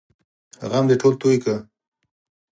[0.69, 1.59] غم دې ټول توی کړل!